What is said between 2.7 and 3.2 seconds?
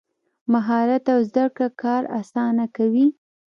کوي.